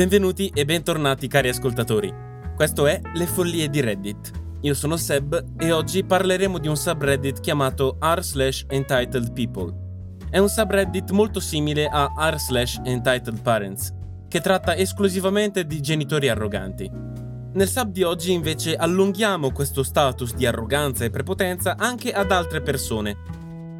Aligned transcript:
Benvenuti 0.00 0.50
e 0.54 0.64
bentornati 0.64 1.28
cari 1.28 1.50
ascoltatori. 1.50 2.10
Questo 2.56 2.86
è 2.86 2.98
Le 3.12 3.26
follie 3.26 3.68
di 3.68 3.80
Reddit. 3.82 4.30
Io 4.62 4.72
sono 4.72 4.96
Seb 4.96 5.58
e 5.58 5.72
oggi 5.72 6.04
parleremo 6.04 6.56
di 6.56 6.68
un 6.68 6.76
subreddit 6.78 7.40
chiamato 7.40 7.98
r 8.00 8.22
slash 8.22 8.64
entitled 8.70 9.30
people. 9.34 9.70
È 10.30 10.38
un 10.38 10.48
subreddit 10.48 11.10
molto 11.10 11.38
simile 11.38 11.86
a 11.86 12.10
r 12.16 12.38
slash 12.38 12.80
entitled 12.82 13.42
parents, 13.42 13.94
che 14.26 14.40
tratta 14.40 14.74
esclusivamente 14.74 15.66
di 15.66 15.82
genitori 15.82 16.30
arroganti. 16.30 16.90
Nel 17.52 17.68
sub 17.68 17.92
di 17.92 18.02
oggi 18.02 18.32
invece 18.32 18.76
allunghiamo 18.76 19.52
questo 19.52 19.82
status 19.82 20.34
di 20.34 20.46
arroganza 20.46 21.04
e 21.04 21.10
prepotenza 21.10 21.76
anche 21.76 22.10
ad 22.10 22.32
altre 22.32 22.62
persone 22.62 23.18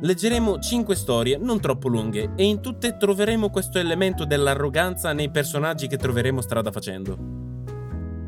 Leggeremo 0.03 0.59
5 0.59 0.95
storie 0.95 1.37
non 1.37 1.61
troppo 1.61 1.89
lunghe 1.89 2.33
e 2.35 2.45
in 2.45 2.63
tutte 2.63 2.97
troveremo 2.97 3.51
questo 3.51 3.79
elemento 3.79 4.25
dell'arroganza 4.25 5.13
nei 5.13 5.31
personaggi 5.31 5.89
che 5.89 5.99
troveremo 5.99 6.41
strada 6.41 6.73
facendo. 6.73 7.19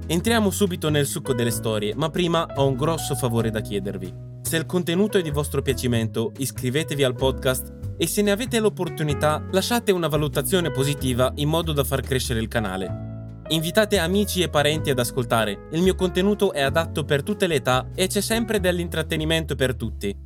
Entriamo 0.06 0.50
subito 0.50 0.90
nel 0.90 1.06
succo 1.06 1.32
delle 1.32 1.50
storie, 1.50 1.95
ma 1.95 2.10
prima 2.10 2.46
ho 2.56 2.66
un 2.66 2.76
grosso 2.76 3.14
favore 3.14 3.48
da 3.50 3.62
chiedervi. 3.62 4.12
Se 4.42 4.58
il 4.58 4.66
contenuto 4.66 5.16
è 5.16 5.22
di 5.22 5.30
vostro 5.30 5.62
piacimento, 5.62 6.32
iscrivetevi 6.36 7.04
al 7.04 7.14
podcast 7.14 7.73
e 7.96 8.06
se 8.06 8.20
ne 8.20 8.32
avete 8.32 8.60
l'opportunità 8.60 9.42
lasciate 9.50 9.92
una 9.92 10.09
valutazione 10.09 10.70
positiva 10.70 11.32
in 11.36 11.48
modo 11.48 11.73
da 11.73 11.84
far 11.84 12.02
crescere 12.02 12.40
il 12.40 12.48
canale. 12.48 13.40
Invitate 13.48 13.96
amici 13.96 14.42
e 14.42 14.50
parenti 14.50 14.90
ad 14.90 14.98
ascoltare, 14.98 15.68
il 15.70 15.80
mio 15.80 15.95
contenuto 15.95 16.52
è 16.52 16.60
adatto 16.60 17.04
per 17.04 17.23
tutte 17.23 17.46
le 17.46 17.54
età 17.54 17.88
e 17.95 18.09
c'è 18.09 18.20
sempre 18.20 18.60
dell'intrattenimento 18.60 19.54
per 19.54 19.74
tutti. 19.74 20.21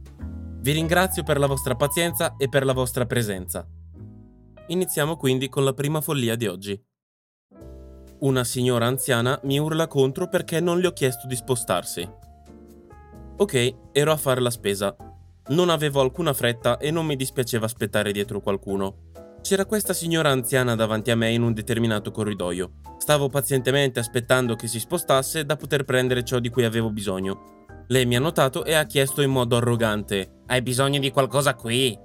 Vi 0.66 0.72
ringrazio 0.72 1.22
per 1.22 1.38
la 1.38 1.46
vostra 1.46 1.76
pazienza 1.76 2.34
e 2.36 2.48
per 2.48 2.64
la 2.64 2.72
vostra 2.72 3.06
presenza. 3.06 3.64
Iniziamo 4.66 5.16
quindi 5.16 5.48
con 5.48 5.62
la 5.62 5.72
prima 5.72 6.00
follia 6.00 6.34
di 6.34 6.48
oggi. 6.48 6.84
Una 8.22 8.42
signora 8.42 8.86
anziana 8.86 9.38
mi 9.44 9.60
urla 9.60 9.86
contro 9.86 10.28
perché 10.28 10.58
non 10.58 10.80
le 10.80 10.88
ho 10.88 10.92
chiesto 10.92 11.28
di 11.28 11.36
spostarsi. 11.36 12.10
Ok, 13.36 13.74
ero 13.92 14.10
a 14.10 14.16
fare 14.16 14.40
la 14.40 14.50
spesa. 14.50 14.96
Non 15.50 15.68
avevo 15.68 16.00
alcuna 16.00 16.32
fretta 16.32 16.78
e 16.78 16.90
non 16.90 17.06
mi 17.06 17.14
dispiaceva 17.14 17.66
aspettare 17.66 18.10
dietro 18.10 18.40
qualcuno. 18.40 19.12
C'era 19.42 19.66
questa 19.66 19.92
signora 19.92 20.30
anziana 20.30 20.74
davanti 20.74 21.12
a 21.12 21.16
me 21.16 21.30
in 21.30 21.42
un 21.42 21.52
determinato 21.52 22.10
corridoio. 22.10 22.80
Stavo 22.98 23.28
pazientemente 23.28 24.00
aspettando 24.00 24.56
che 24.56 24.66
si 24.66 24.80
spostasse 24.80 25.44
da 25.44 25.54
poter 25.54 25.84
prendere 25.84 26.24
ciò 26.24 26.40
di 26.40 26.48
cui 26.48 26.64
avevo 26.64 26.90
bisogno. 26.90 27.55
Lei 27.88 28.04
mi 28.04 28.16
ha 28.16 28.20
notato 28.20 28.64
e 28.64 28.74
ha 28.74 28.84
chiesto 28.84 29.22
in 29.22 29.30
modo 29.30 29.56
arrogante: 29.56 30.42
Hai 30.46 30.62
bisogno 30.62 30.98
di 30.98 31.10
qualcosa 31.10 31.54
qui? 31.54 31.96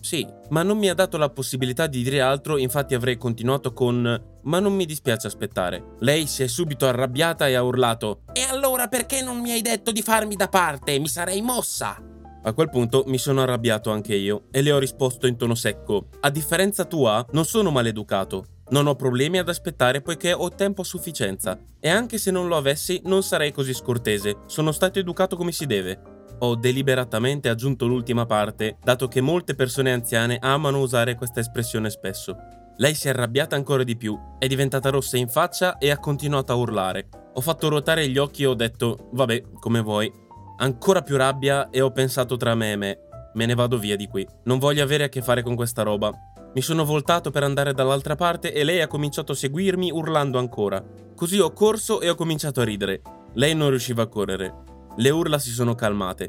Sì, 0.00 0.26
ma 0.48 0.62
non 0.62 0.78
mi 0.78 0.88
ha 0.88 0.94
dato 0.94 1.18
la 1.18 1.28
possibilità 1.28 1.86
di 1.86 2.02
dire 2.02 2.20
altro, 2.20 2.56
infatti 2.56 2.94
avrei 2.94 3.16
continuato 3.16 3.72
con 3.72 4.28
ma 4.42 4.58
non 4.58 4.74
mi 4.74 4.86
dispiace 4.86 5.26
aspettare. 5.26 5.96
Lei 5.98 6.26
si 6.26 6.42
è 6.42 6.46
subito 6.46 6.86
arrabbiata 6.86 7.46
e 7.46 7.54
ha 7.54 7.62
urlato 7.62 8.22
E 8.32 8.42
allora 8.48 8.88
perché 8.88 9.22
non 9.22 9.38
mi 9.38 9.50
hai 9.52 9.60
detto 9.60 9.92
di 9.92 10.00
farmi 10.00 10.34
da 10.34 10.48
parte? 10.48 10.98
Mi 10.98 11.08
sarei 11.08 11.42
mossa! 11.42 12.02
A 12.42 12.52
quel 12.54 12.70
punto 12.70 13.04
mi 13.06 13.18
sono 13.18 13.42
arrabbiato 13.42 13.90
anche 13.90 14.14
io 14.14 14.44
e 14.50 14.62
le 14.62 14.72
ho 14.72 14.78
risposto 14.78 15.26
in 15.26 15.36
tono 15.36 15.54
secco 15.54 16.08
A 16.20 16.30
differenza 16.30 16.86
tua, 16.86 17.24
non 17.32 17.44
sono 17.44 17.70
maleducato. 17.70 18.46
Non 18.70 18.86
ho 18.86 18.94
problemi 18.94 19.38
ad 19.38 19.48
aspettare 19.48 20.00
poiché 20.00 20.32
ho 20.32 20.48
tempo 20.48 20.82
a 20.82 20.84
sufficienza 20.84 21.58
e 21.80 21.88
anche 21.88 22.18
se 22.18 22.30
non 22.30 22.46
lo 22.46 22.56
avessi 22.56 23.00
non 23.04 23.24
sarei 23.24 23.50
così 23.50 23.74
scortese, 23.74 24.42
sono 24.46 24.70
stato 24.70 25.00
educato 25.00 25.36
come 25.36 25.50
si 25.50 25.66
deve. 25.66 26.00
Ho 26.38 26.54
deliberatamente 26.54 27.48
aggiunto 27.48 27.88
l'ultima 27.88 28.26
parte, 28.26 28.78
dato 28.82 29.08
che 29.08 29.20
molte 29.20 29.56
persone 29.56 29.92
anziane 29.92 30.38
amano 30.40 30.80
usare 30.80 31.16
questa 31.16 31.40
espressione 31.40 31.90
spesso. 31.90 32.36
Lei 32.76 32.94
si 32.94 33.08
è 33.08 33.10
arrabbiata 33.10 33.56
ancora 33.56 33.82
di 33.82 33.96
più, 33.96 34.16
è 34.38 34.46
diventata 34.46 34.88
rossa 34.88 35.16
in 35.16 35.28
faccia 35.28 35.76
e 35.76 35.90
ha 35.90 35.98
continuato 35.98 36.52
a 36.52 36.56
urlare. 36.56 37.08
Ho 37.34 37.40
fatto 37.40 37.68
ruotare 37.68 38.08
gli 38.08 38.18
occhi 38.18 38.44
e 38.44 38.46
ho 38.46 38.54
detto, 38.54 39.08
vabbè, 39.12 39.42
come 39.58 39.80
vuoi. 39.80 40.10
Ancora 40.58 41.02
più 41.02 41.16
rabbia 41.16 41.70
e 41.70 41.80
ho 41.80 41.90
pensato 41.90 42.36
tra 42.36 42.54
me 42.54 42.72
e 42.72 42.76
me, 42.76 42.98
me 43.34 43.46
ne 43.46 43.54
vado 43.54 43.78
via 43.78 43.96
di 43.96 44.06
qui. 44.06 44.26
Non 44.44 44.58
voglio 44.58 44.82
avere 44.82 45.04
a 45.04 45.08
che 45.08 45.22
fare 45.22 45.42
con 45.42 45.56
questa 45.56 45.82
roba. 45.82 46.10
Mi 46.52 46.62
sono 46.62 46.84
voltato 46.84 47.30
per 47.30 47.44
andare 47.44 47.72
dall'altra 47.72 48.16
parte 48.16 48.52
e 48.52 48.64
lei 48.64 48.80
ha 48.80 48.88
cominciato 48.88 49.32
a 49.32 49.36
seguirmi 49.36 49.92
urlando 49.92 50.36
ancora. 50.36 50.84
Così 51.14 51.38
ho 51.38 51.52
corso 51.52 52.00
e 52.00 52.08
ho 52.08 52.16
cominciato 52.16 52.60
a 52.60 52.64
ridere. 52.64 53.02
Lei 53.34 53.54
non 53.54 53.70
riusciva 53.70 54.02
a 54.02 54.08
correre. 54.08 54.52
Le 54.96 55.10
urla 55.10 55.38
si 55.38 55.50
sono 55.50 55.76
calmate. 55.76 56.28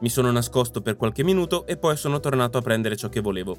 Mi 0.00 0.08
sono 0.08 0.30
nascosto 0.30 0.80
per 0.80 0.96
qualche 0.96 1.22
minuto 1.22 1.66
e 1.66 1.76
poi 1.76 1.98
sono 1.98 2.20
tornato 2.20 2.56
a 2.56 2.62
prendere 2.62 2.96
ciò 2.96 3.10
che 3.10 3.20
volevo. 3.20 3.54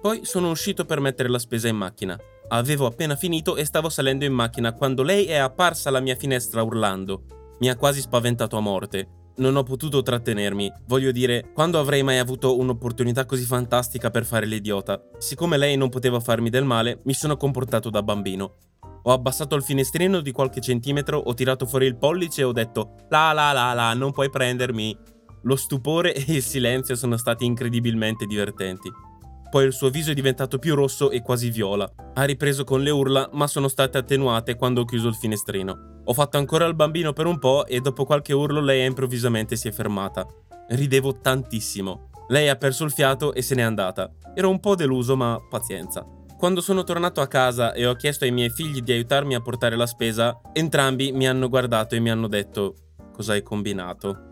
Poi 0.00 0.24
sono 0.24 0.48
uscito 0.48 0.86
per 0.86 1.00
mettere 1.00 1.28
la 1.28 1.38
spesa 1.38 1.68
in 1.68 1.76
macchina. 1.76 2.18
Avevo 2.48 2.86
appena 2.86 3.14
finito 3.14 3.56
e 3.56 3.66
stavo 3.66 3.90
salendo 3.90 4.24
in 4.24 4.32
macchina 4.32 4.72
quando 4.72 5.02
lei 5.02 5.26
è 5.26 5.36
apparsa 5.36 5.90
alla 5.90 6.00
mia 6.00 6.16
finestra 6.16 6.62
urlando. 6.62 7.24
Mi 7.60 7.68
ha 7.68 7.76
quasi 7.76 8.00
spaventato 8.00 8.56
a 8.56 8.60
morte 8.60 9.17
non 9.38 9.56
ho 9.56 9.62
potuto 9.62 10.02
trattenermi. 10.02 10.72
Voglio 10.86 11.10
dire, 11.10 11.50
quando 11.52 11.78
avrei 11.78 12.02
mai 12.02 12.18
avuto 12.18 12.58
un'opportunità 12.58 13.24
così 13.24 13.44
fantastica 13.44 14.10
per 14.10 14.24
fare 14.24 14.46
l'idiota? 14.46 15.00
Siccome 15.18 15.56
lei 15.56 15.76
non 15.76 15.88
poteva 15.88 16.20
farmi 16.20 16.50
del 16.50 16.64
male, 16.64 17.00
mi 17.04 17.14
sono 17.14 17.36
comportato 17.36 17.90
da 17.90 18.02
bambino. 18.02 18.56
Ho 19.02 19.12
abbassato 19.12 19.54
il 19.54 19.62
finestrino 19.62 20.20
di 20.20 20.32
qualche 20.32 20.60
centimetro, 20.60 21.18
ho 21.18 21.34
tirato 21.34 21.66
fuori 21.66 21.86
il 21.86 21.96
pollice 21.96 22.42
e 22.42 22.44
ho 22.44 22.52
detto 22.52 22.94
La 23.08 23.32
la 23.32 23.52
la 23.52 23.72
la, 23.72 23.94
non 23.94 24.12
puoi 24.12 24.28
prendermi. 24.28 24.96
Lo 25.42 25.56
stupore 25.56 26.12
e 26.14 26.24
il 26.34 26.42
silenzio 26.42 26.94
sono 26.94 27.16
stati 27.16 27.44
incredibilmente 27.44 28.26
divertenti. 28.26 28.90
Poi 29.50 29.64
il 29.64 29.72
suo 29.72 29.88
viso 29.88 30.10
è 30.10 30.14
diventato 30.14 30.58
più 30.58 30.74
rosso 30.74 31.10
e 31.10 31.22
quasi 31.22 31.50
viola. 31.50 31.90
Ha 32.14 32.24
ripreso 32.24 32.64
con 32.64 32.82
le 32.82 32.90
urla, 32.90 33.30
ma 33.32 33.46
sono 33.46 33.68
state 33.68 33.96
attenuate 33.96 34.56
quando 34.56 34.82
ho 34.82 34.84
chiuso 34.84 35.08
il 35.08 35.14
finestrino. 35.14 36.02
Ho 36.04 36.12
fatto 36.12 36.36
ancora 36.36 36.66
il 36.66 36.74
bambino 36.74 37.12
per 37.12 37.26
un 37.26 37.38
po' 37.38 37.66
e 37.66 37.80
dopo 37.80 38.04
qualche 38.04 38.32
urlo 38.32 38.60
lei 38.60 38.84
improvvisamente 38.84 39.56
si 39.56 39.68
è 39.68 39.72
fermata. 39.72 40.26
Ridevo 40.68 41.20
tantissimo. 41.20 42.10
Lei 42.28 42.48
ha 42.48 42.56
perso 42.56 42.84
il 42.84 42.90
fiato 42.90 43.32
e 43.32 43.40
se 43.40 43.54
n'è 43.54 43.62
andata. 43.62 44.10
Ero 44.34 44.50
un 44.50 44.60
po' 44.60 44.74
deluso, 44.74 45.16
ma 45.16 45.38
pazienza. 45.48 46.06
Quando 46.36 46.60
sono 46.60 46.84
tornato 46.84 47.20
a 47.20 47.26
casa 47.26 47.72
e 47.72 47.86
ho 47.86 47.94
chiesto 47.94 48.24
ai 48.24 48.30
miei 48.30 48.50
figli 48.50 48.80
di 48.80 48.92
aiutarmi 48.92 49.34
a 49.34 49.40
portare 49.40 49.76
la 49.76 49.86
spesa, 49.86 50.40
entrambi 50.52 51.10
mi 51.10 51.26
hanno 51.26 51.48
guardato 51.48 51.94
e 51.94 52.00
mi 52.00 52.10
hanno 52.10 52.28
detto: 52.28 52.74
Cosa 53.12 53.32
hai 53.32 53.42
combinato? 53.42 54.26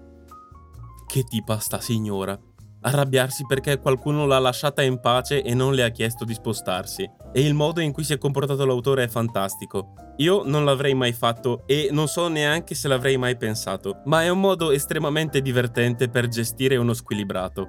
Che 1.07 1.25
tipa 1.25 1.59
sta 1.59 1.81
signora? 1.81 2.39
Arrabbiarsi 2.87 3.45
perché 3.47 3.79
qualcuno 3.79 4.27
l'ha 4.27 4.39
lasciata 4.39 4.83
in 4.83 5.01
pace 5.01 5.43
e 5.43 5.55
non 5.55 5.75
le 5.75 5.83
ha 5.83 5.91
chiesto 5.91 6.25
di 6.25 6.35
spostarsi. 6.35 7.09
E 7.33 7.41
il 7.41 7.55
modo 7.55 7.81
in 7.81 7.93
cui 7.93 8.05
si 8.05 8.13
è 8.13 8.19
comportato 8.19 8.65
l'autore 8.65 9.05
è 9.05 9.09
fantastico. 9.09 9.93
Io 10.19 10.43
non 10.45 10.65
l'avrei 10.65 10.95
mai 10.95 11.13
fatto 11.13 11.65
e 11.67 11.89
non 11.91 12.07
so 12.07 12.29
neanche 12.29 12.75
se 12.75 12.89
l'avrei 12.89 13.17
mai 13.17 13.37
pensato, 13.37 14.01
ma 14.05 14.23
è 14.23 14.29
un 14.29 14.41
modo 14.41 14.71
estremamente 14.71 15.43
divertente 15.43 16.09
per 16.09 16.29
gestire 16.29 16.77
uno 16.77 16.95
squilibrato. 16.95 17.69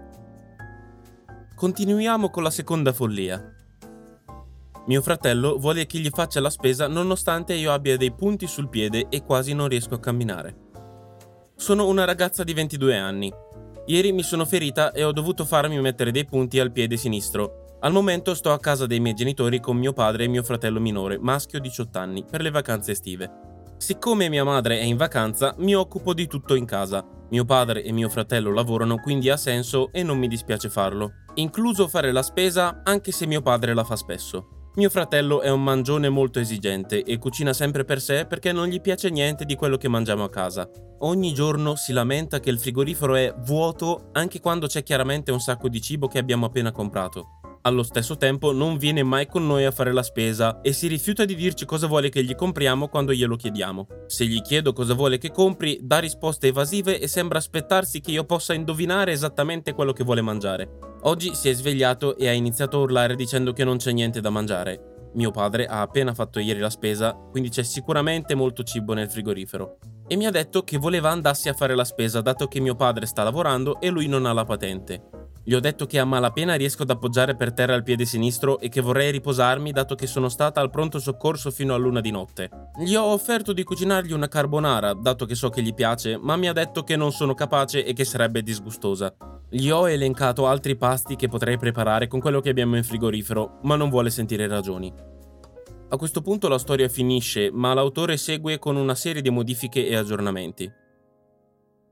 Continuiamo 1.55 2.29
con 2.29 2.43
la 2.43 2.51
seconda 2.51 2.93
follia. 2.93 3.53
Mio 4.85 5.01
fratello 5.01 5.57
vuole 5.57 5.85
che 5.85 5.97
gli 5.97 6.09
faccia 6.09 6.39
la 6.39 6.51
spesa 6.51 6.87
nonostante 6.87 7.55
io 7.55 7.73
abbia 7.73 7.97
dei 7.97 8.13
punti 8.13 8.47
sul 8.47 8.69
piede 8.69 9.07
e 9.09 9.23
quasi 9.23 9.53
non 9.53 9.67
riesco 9.67 9.95
a 9.95 9.99
camminare. 9.99 10.65
Sono 11.55 11.87
una 11.87 12.05
ragazza 12.05 12.43
di 12.43 12.53
22 12.53 12.95
anni 12.95 13.33
Ieri 13.89 14.11
mi 14.11 14.21
sono 14.21 14.43
ferita 14.43 14.91
e 14.91 15.05
ho 15.05 15.13
dovuto 15.13 15.45
farmi 15.45 15.79
mettere 15.79 16.11
dei 16.11 16.25
punti 16.25 16.59
al 16.59 16.73
piede 16.73 16.97
sinistro. 16.97 17.77
Al 17.79 17.93
momento 17.93 18.33
sto 18.33 18.51
a 18.51 18.59
casa 18.59 18.85
dei 18.85 18.99
miei 18.99 19.15
genitori 19.15 19.61
con 19.61 19.77
mio 19.77 19.93
padre 19.93 20.25
e 20.25 20.27
mio 20.27 20.43
fratello 20.43 20.81
minore, 20.81 21.17
maschio 21.17 21.57
18 21.61 21.97
anni, 21.97 22.25
per 22.29 22.41
le 22.41 22.51
vacanze 22.51 22.91
estive. 22.91 23.31
Siccome 23.77 24.27
mia 24.27 24.43
madre 24.43 24.77
è 24.77 24.83
in 24.83 24.97
vacanza, 24.97 25.55
mi 25.59 25.73
occupo 25.73 26.13
di 26.13 26.27
tutto 26.27 26.55
in 26.55 26.65
casa. 26.65 27.01
Mio 27.29 27.45
padre 27.45 27.81
e 27.81 27.93
mio 27.93 28.09
fratello 28.09 28.51
lavorano, 28.51 28.97
quindi 28.97 29.29
ha 29.29 29.37
senso 29.37 29.89
e 29.93 30.03
non 30.03 30.17
mi 30.17 30.27
dispiace 30.27 30.67
farlo. 30.67 31.23
Incluso 31.35 31.87
fare 31.87 32.11
la 32.11 32.23
spesa, 32.23 32.81
anche 32.83 33.13
se 33.13 33.25
mio 33.25 33.41
padre 33.41 33.73
la 33.73 33.85
fa 33.85 33.95
spesso. 33.95 34.56
Mio 34.77 34.91
fratello 34.91 35.41
è 35.41 35.49
un 35.49 35.63
mangione 35.63 36.07
molto 36.07 36.37
esigente 36.39 37.03
e 37.03 37.17
cucina 37.17 37.51
sempre 37.51 37.83
per 37.83 37.99
sé 37.99 38.27
perché 38.27 38.51
non 38.51 38.67
gli 38.67 38.79
piace 38.79 39.09
niente 39.09 39.43
di 39.43 39.55
quello 39.55 39.75
che 39.75 39.87
mangiamo 39.87 40.23
a 40.23 40.29
casa. 40.29 40.69
Ogni 40.99 41.33
giorno 41.33 41.75
si 41.75 41.93
lamenta 41.93 42.39
che 42.39 42.51
il 42.51 42.59
frigorifero 42.59 43.15
è 43.15 43.33
vuoto 43.39 44.09
anche 44.11 44.39
quando 44.39 44.67
c'è 44.67 44.83
chiaramente 44.83 45.31
un 45.31 45.39
sacco 45.39 45.67
di 45.67 45.81
cibo 45.81 46.07
che 46.07 46.19
abbiamo 46.19 46.45
appena 46.45 46.71
comprato. 46.71 47.36
Allo 47.67 47.83
stesso 47.83 48.15
tempo 48.15 48.53
non 48.53 48.77
viene 48.77 49.03
mai 49.03 49.27
con 49.27 49.45
noi 49.45 49.65
a 49.65 49.71
fare 49.71 49.91
la 49.91 50.01
spesa 50.01 50.61
e 50.61 50.71
si 50.71 50.87
rifiuta 50.87 51.25
di 51.25 51.35
dirci 51.35 51.65
cosa 51.65 51.85
vuole 51.85 52.07
che 52.07 52.23
gli 52.23 52.33
compriamo 52.33 52.87
quando 52.87 53.11
glielo 53.11 53.35
chiediamo. 53.35 53.87
Se 54.05 54.25
gli 54.25 54.39
chiedo 54.41 54.71
cosa 54.71 54.93
vuole 54.93 55.17
che 55.17 55.31
compri, 55.31 55.77
dà 55.81 55.99
risposte 55.99 56.47
evasive 56.47 56.97
e 56.97 57.09
sembra 57.09 57.39
aspettarsi 57.39 57.99
che 57.99 58.11
io 58.11 58.23
possa 58.23 58.53
indovinare 58.53 59.11
esattamente 59.11 59.73
quello 59.73 59.91
che 59.91 60.05
vuole 60.05 60.21
mangiare. 60.21 60.69
Oggi 61.01 61.35
si 61.35 61.49
è 61.49 61.53
svegliato 61.53 62.15
e 62.15 62.29
ha 62.29 62.31
iniziato 62.31 62.77
a 62.77 62.83
urlare 62.83 63.15
dicendo 63.15 63.51
che 63.51 63.65
non 63.65 63.75
c'è 63.75 63.91
niente 63.91 64.21
da 64.21 64.29
mangiare. 64.29 65.09
Mio 65.15 65.31
padre 65.31 65.65
ha 65.65 65.81
appena 65.81 66.13
fatto 66.13 66.39
ieri 66.39 66.59
la 66.59 66.69
spesa, 66.69 67.11
quindi 67.31 67.49
c'è 67.49 67.63
sicuramente 67.63 68.33
molto 68.33 68.63
cibo 68.63 68.93
nel 68.93 69.09
frigorifero. 69.09 69.79
E 70.07 70.15
mi 70.15 70.25
ha 70.25 70.31
detto 70.31 70.63
che 70.63 70.77
voleva 70.77 71.09
andarsi 71.09 71.49
a 71.49 71.53
fare 71.53 71.75
la 71.75 71.83
spesa 71.83 72.21
dato 72.21 72.47
che 72.47 72.61
mio 72.61 72.75
padre 72.75 73.05
sta 73.05 73.23
lavorando 73.23 73.81
e 73.81 73.89
lui 73.89 74.07
non 74.07 74.25
ha 74.25 74.31
la 74.31 74.45
patente. 74.45 75.26
Gli 75.47 75.53
ho 75.53 75.61
detto 75.61 75.85
che 75.85 75.97
a 75.97 76.03
malapena 76.03 76.55
riesco 76.55 76.83
ad 76.83 76.89
appoggiare 76.89 77.33
per 77.37 77.53
terra 77.53 77.73
il 77.73 77.83
piede 77.83 78.03
sinistro 78.03 78.59
e 78.59 78.67
che 78.67 78.81
vorrei 78.81 79.11
riposarmi 79.11 79.71
dato 79.71 79.95
che 79.95 80.05
sono 80.05 80.27
stata 80.27 80.59
al 80.59 80.69
pronto 80.69 80.99
soccorso 80.99 81.51
fino 81.51 81.73
a 81.73 81.77
luna 81.77 82.01
di 82.01 82.11
notte. 82.11 82.49
Gli 82.83 82.95
ho 82.95 83.05
offerto 83.05 83.53
di 83.53 83.63
cucinargli 83.63 84.11
una 84.11 84.27
carbonara, 84.27 84.91
dato 84.91 85.23
che 85.23 85.35
so 85.35 85.47
che 85.47 85.61
gli 85.61 85.73
piace, 85.73 86.17
ma 86.17 86.35
mi 86.35 86.49
ha 86.49 86.51
detto 86.51 86.83
che 86.83 86.97
non 86.97 87.13
sono 87.13 87.33
capace 87.33 87.85
e 87.85 87.93
che 87.93 88.03
sarebbe 88.03 88.43
disgustosa. 88.43 89.15
Gli 89.49 89.69
ho 89.69 89.87
elencato 89.87 90.47
altri 90.47 90.75
pasti 90.75 91.15
che 91.15 91.29
potrei 91.29 91.57
preparare 91.57 92.07
con 92.07 92.19
quello 92.19 92.41
che 92.41 92.49
abbiamo 92.49 92.75
in 92.75 92.83
frigorifero, 92.83 93.59
ma 93.63 93.77
non 93.77 93.89
vuole 93.89 94.09
sentire 94.09 94.47
ragioni. 94.47 94.93
A 95.87 95.95
questo 95.95 96.21
punto 96.21 96.49
la 96.49 96.59
storia 96.59 96.89
finisce, 96.89 97.51
ma 97.53 97.73
l'autore 97.73 98.17
segue 98.17 98.59
con 98.59 98.75
una 98.75 98.95
serie 98.95 99.21
di 99.21 99.29
modifiche 99.29 99.87
e 99.87 99.95
aggiornamenti. 99.95 100.69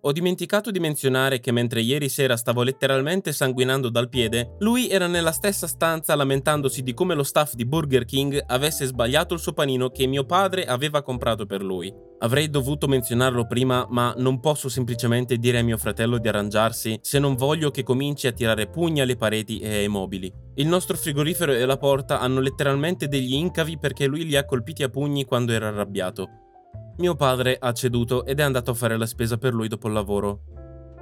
Ho 0.07 0.11
dimenticato 0.11 0.69
di 0.69 0.79
menzionare 0.79 1.39
che 1.39 1.51
mentre 1.51 1.81
ieri 1.81 2.09
sera 2.09 2.37
stavo 2.37 2.61
letteralmente 2.61 3.33
sanguinando 3.33 3.89
dal 3.89 4.07
piede, 4.07 4.53
lui 4.59 4.87
era 4.87 5.07
nella 5.07 5.31
stessa 5.31 5.65
stanza 5.65 6.13
lamentandosi 6.13 6.83
di 6.83 6.93
come 6.93 7.15
lo 7.15 7.23
staff 7.23 7.55
di 7.55 7.65
Burger 7.65 8.05
King 8.05 8.39
avesse 8.45 8.85
sbagliato 8.85 9.33
il 9.33 9.39
suo 9.39 9.53
panino 9.53 9.89
che 9.89 10.05
mio 10.05 10.23
padre 10.23 10.65
aveva 10.65 11.01
comprato 11.01 11.47
per 11.47 11.63
lui. 11.63 11.91
Avrei 12.19 12.51
dovuto 12.51 12.87
menzionarlo 12.87 13.47
prima, 13.47 13.87
ma 13.89 14.13
non 14.17 14.39
posso 14.39 14.69
semplicemente 14.69 15.37
dire 15.37 15.57
a 15.57 15.63
mio 15.63 15.77
fratello 15.77 16.19
di 16.19 16.27
arrangiarsi 16.27 16.99
se 17.01 17.17
non 17.17 17.33
voglio 17.33 17.71
che 17.71 17.81
cominci 17.81 18.27
a 18.27 18.31
tirare 18.31 18.67
pugni 18.67 19.01
alle 19.01 19.15
pareti 19.15 19.57
e 19.57 19.77
ai 19.77 19.87
mobili. 19.87 20.31
Il 20.57 20.67
nostro 20.67 20.95
frigorifero 20.97 21.51
e 21.51 21.65
la 21.65 21.77
porta 21.77 22.19
hanno 22.19 22.41
letteralmente 22.41 23.07
degli 23.07 23.33
incavi 23.33 23.79
perché 23.79 24.05
lui 24.05 24.23
li 24.23 24.35
ha 24.35 24.45
colpiti 24.45 24.83
a 24.83 24.89
pugni 24.89 25.25
quando 25.25 25.51
era 25.51 25.69
arrabbiato. 25.69 26.44
Mio 26.97 27.15
padre 27.15 27.57
ha 27.59 27.73
ceduto 27.73 28.25
ed 28.25 28.39
è 28.39 28.43
andato 28.43 28.71
a 28.71 28.73
fare 28.73 28.97
la 28.97 29.05
spesa 29.05 29.37
per 29.37 29.53
lui 29.53 29.67
dopo 29.67 29.87
il 29.87 29.93
lavoro. 29.93 30.43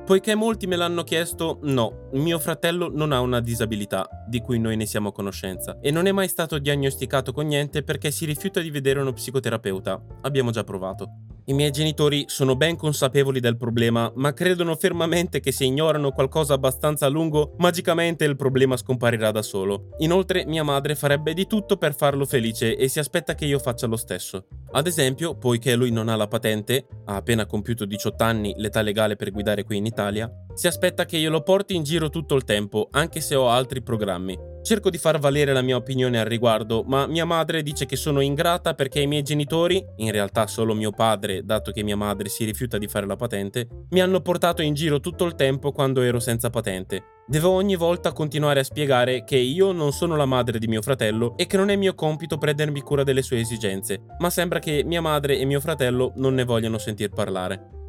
Poiché 0.05 0.33
molti 0.33 0.65
me 0.65 0.75
l'hanno 0.75 1.03
chiesto, 1.03 1.59
no, 1.61 2.09
mio 2.13 2.39
fratello 2.39 2.89
non 2.91 3.11
ha 3.11 3.21
una 3.21 3.39
disabilità, 3.39 4.09
di 4.27 4.41
cui 4.41 4.59
noi 4.59 4.75
ne 4.75 4.85
siamo 4.85 5.09
a 5.09 5.13
conoscenza, 5.13 5.77
e 5.79 5.91
non 5.91 6.07
è 6.07 6.11
mai 6.11 6.27
stato 6.27 6.57
diagnosticato 6.57 7.31
con 7.31 7.45
niente 7.45 7.83
perché 7.83 8.11
si 8.11 8.25
rifiuta 8.25 8.59
di 8.59 8.71
vedere 8.71 8.99
uno 8.99 9.13
psicoterapeuta. 9.13 10.03
Abbiamo 10.21 10.51
già 10.51 10.63
provato. 10.63 11.32
I 11.45 11.53
miei 11.53 11.71
genitori 11.71 12.23
sono 12.27 12.55
ben 12.55 12.77
consapevoli 12.77 13.41
del 13.41 13.57
problema, 13.57 14.09
ma 14.15 14.31
credono 14.31 14.75
fermamente 14.77 15.41
che 15.41 15.51
se 15.51 15.65
ignorano 15.65 16.11
qualcosa 16.11 16.53
abbastanza 16.53 17.05
a 17.05 17.09
lungo, 17.09 17.55
magicamente 17.57 18.23
il 18.23 18.37
problema 18.37 18.77
scomparirà 18.77 19.29
da 19.31 19.41
solo. 19.41 19.89
Inoltre, 19.97 20.45
mia 20.45 20.63
madre 20.63 20.95
farebbe 20.95 21.33
di 21.33 21.45
tutto 21.45 21.75
per 21.75 21.95
farlo 21.95 22.23
felice 22.23 22.77
e 22.77 22.87
si 22.87 22.99
aspetta 22.99 23.35
che 23.35 23.43
io 23.43 23.59
faccia 23.59 23.87
lo 23.87 23.97
stesso. 23.97 24.47
Ad 24.71 24.87
esempio, 24.87 25.35
poiché 25.35 25.75
lui 25.75 25.91
non 25.91 26.07
ha 26.07 26.15
la 26.15 26.29
patente, 26.29 26.87
ha 27.05 27.17
appena 27.17 27.45
compiuto 27.45 27.83
18 27.83 28.23
anni, 28.23 28.53
l'età 28.55 28.81
legale 28.81 29.17
per 29.17 29.31
guidare 29.31 29.65
qui 29.65 29.75
in 29.75 29.85
Italia, 29.85 30.31
si 30.53 30.67
aspetta 30.67 31.03
che 31.03 31.17
io 31.17 31.29
lo 31.29 31.41
porti 31.41 31.75
in 31.75 31.83
giro 31.83 32.09
tutto 32.09 32.35
il 32.35 32.45
tempo, 32.45 32.87
anche 32.91 33.19
se 33.19 33.35
ho 33.35 33.49
altri 33.49 33.81
programmi. 33.81 34.52
Cerco 34.63 34.89
di 34.89 34.97
far 34.97 35.19
valere 35.19 35.51
la 35.51 35.61
mia 35.61 35.75
opinione 35.75 36.21
al 36.21 36.25
riguardo, 36.25 36.85
ma 36.87 37.05
mia 37.05 37.25
madre 37.25 37.61
dice 37.63 37.85
che 37.85 37.97
sono 37.97 38.21
ingrata 38.21 38.73
perché 38.73 39.01
i 39.01 39.07
miei 39.07 39.21
genitori, 39.21 39.85
in 39.97 40.09
realtà 40.09 40.47
solo 40.47 40.73
mio 40.73 40.91
padre, 40.91 41.43
dato 41.43 41.73
che 41.73 41.83
mia 41.83 41.97
madre 41.97 42.29
si 42.29 42.45
rifiuta 42.45 42.77
di 42.77 42.87
fare 42.87 43.05
la 43.05 43.17
patente, 43.17 43.67
mi 43.89 43.99
hanno 43.99 44.21
portato 44.21 44.61
in 44.61 44.73
giro 44.73 45.01
tutto 45.01 45.25
il 45.25 45.35
tempo 45.35 45.73
quando 45.73 46.01
ero 46.01 46.21
senza 46.21 46.49
patente. 46.49 47.03
Devo 47.27 47.49
ogni 47.49 47.75
volta 47.75 48.13
continuare 48.13 48.61
a 48.61 48.63
spiegare 48.63 49.25
che 49.25 49.35
io 49.35 49.73
non 49.73 49.91
sono 49.91 50.15
la 50.15 50.25
madre 50.25 50.59
di 50.59 50.67
mio 50.67 50.81
fratello 50.81 51.35
e 51.35 51.45
che 51.45 51.57
non 51.57 51.67
è 51.67 51.75
mio 51.75 51.93
compito 51.93 52.37
prendermi 52.37 52.79
cura 52.79 53.03
delle 53.03 53.21
sue 53.21 53.41
esigenze, 53.41 54.05
ma 54.19 54.29
sembra 54.29 54.59
che 54.59 54.81
mia 54.85 55.01
madre 55.01 55.37
e 55.37 55.43
mio 55.43 55.59
fratello 55.59 56.13
non 56.15 56.35
ne 56.35 56.45
vogliano 56.45 56.77
sentir 56.77 57.09
parlare. 57.09 57.81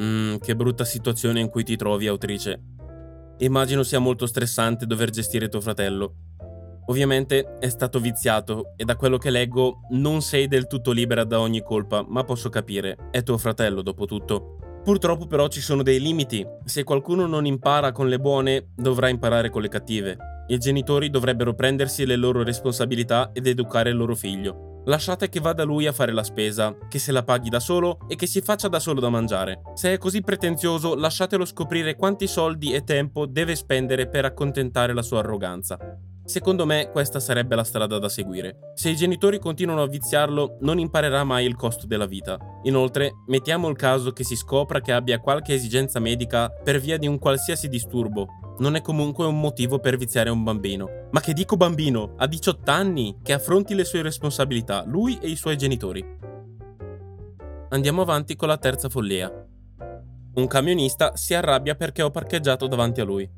Mmm, 0.00 0.38
che 0.38 0.56
brutta 0.56 0.84
situazione 0.84 1.40
in 1.40 1.50
cui 1.50 1.62
ti 1.62 1.76
trovi, 1.76 2.06
autrice. 2.06 2.71
Immagino 3.42 3.82
sia 3.82 3.98
molto 3.98 4.26
stressante 4.26 4.86
dover 4.86 5.10
gestire 5.10 5.48
tuo 5.48 5.60
fratello. 5.60 6.14
Ovviamente 6.86 7.58
è 7.58 7.68
stato 7.68 7.98
viziato 7.98 8.74
e 8.76 8.84
da 8.84 8.94
quello 8.94 9.18
che 9.18 9.30
leggo 9.30 9.80
non 9.90 10.22
sei 10.22 10.46
del 10.46 10.68
tutto 10.68 10.92
libera 10.92 11.24
da 11.24 11.40
ogni 11.40 11.60
colpa, 11.60 12.04
ma 12.06 12.22
posso 12.22 12.50
capire, 12.50 13.08
è 13.10 13.24
tuo 13.24 13.38
fratello 13.38 13.82
dopo 13.82 14.06
tutto. 14.06 14.58
Purtroppo 14.84 15.26
però 15.26 15.48
ci 15.48 15.60
sono 15.60 15.82
dei 15.82 16.00
limiti. 16.00 16.46
Se 16.64 16.84
qualcuno 16.84 17.26
non 17.26 17.44
impara 17.44 17.90
con 17.90 18.08
le 18.08 18.20
buone, 18.20 18.68
dovrà 18.76 19.08
imparare 19.08 19.50
con 19.50 19.62
le 19.62 19.68
cattive. 19.68 20.16
I 20.48 20.58
genitori 20.58 21.08
dovrebbero 21.08 21.54
prendersi 21.54 22.04
le 22.04 22.16
loro 22.16 22.42
responsabilità 22.42 23.30
ed 23.32 23.46
educare 23.46 23.90
il 23.90 23.96
loro 23.96 24.14
figlio. 24.14 24.82
Lasciate 24.86 25.28
che 25.28 25.38
vada 25.38 25.62
lui 25.62 25.86
a 25.86 25.92
fare 25.92 26.12
la 26.12 26.24
spesa, 26.24 26.76
che 26.88 26.98
se 26.98 27.12
la 27.12 27.22
paghi 27.22 27.48
da 27.48 27.60
solo 27.60 27.98
e 28.08 28.16
che 28.16 28.26
si 28.26 28.40
faccia 28.40 28.66
da 28.66 28.80
solo 28.80 29.00
da 29.00 29.08
mangiare. 29.08 29.60
Se 29.74 29.92
è 29.92 29.98
così 29.98 30.22
pretenzioso, 30.22 30.96
lasciatelo 30.96 31.44
scoprire 31.44 31.94
quanti 31.94 32.26
soldi 32.26 32.72
e 32.72 32.82
tempo 32.82 33.26
deve 33.26 33.54
spendere 33.54 34.08
per 34.08 34.24
accontentare 34.24 34.92
la 34.92 35.02
sua 35.02 35.20
arroganza. 35.20 35.78
Secondo 36.24 36.66
me 36.66 36.88
questa 36.90 37.20
sarebbe 37.20 37.54
la 37.54 37.64
strada 37.64 37.98
da 37.98 38.08
seguire. 38.08 38.72
Se 38.74 38.88
i 38.88 38.96
genitori 38.96 39.38
continuano 39.38 39.82
a 39.82 39.88
viziarlo, 39.88 40.56
non 40.60 40.78
imparerà 40.78 41.24
mai 41.24 41.46
il 41.46 41.56
costo 41.56 41.86
della 41.86 42.06
vita. 42.06 42.38
Inoltre, 42.62 43.12
mettiamo 43.26 43.68
il 43.68 43.76
caso 43.76 44.12
che 44.12 44.24
si 44.24 44.36
scopra 44.36 44.80
che 44.80 44.92
abbia 44.92 45.18
qualche 45.18 45.54
esigenza 45.54 45.98
medica 46.00 46.48
per 46.48 46.80
via 46.80 46.96
di 46.96 47.06
un 47.06 47.18
qualsiasi 47.18 47.68
disturbo, 47.68 48.26
non 48.58 48.74
è 48.76 48.82
comunque 48.82 49.26
un 49.26 49.40
motivo 49.40 49.78
per 49.78 49.96
viziare 49.96 50.30
un 50.30 50.42
bambino. 50.42 51.08
Ma 51.10 51.20
che 51.20 51.32
dico 51.32 51.56
bambino? 51.56 52.14
Ha 52.16 52.26
18 52.26 52.70
anni, 52.70 53.18
che 53.22 53.32
affronti 53.32 53.74
le 53.74 53.84
sue 53.84 54.02
responsabilità, 54.02 54.84
lui 54.86 55.18
e 55.20 55.28
i 55.28 55.36
suoi 55.36 55.56
genitori. 55.56 56.04
Andiamo 57.70 58.02
avanti 58.02 58.36
con 58.36 58.48
la 58.48 58.58
terza 58.58 58.88
follia. 58.88 59.30
Un 60.34 60.46
camionista 60.46 61.16
si 61.16 61.34
arrabbia 61.34 61.74
perché 61.74 62.02
ho 62.02 62.10
parcheggiato 62.10 62.66
davanti 62.66 63.00
a 63.00 63.04
lui. 63.04 63.28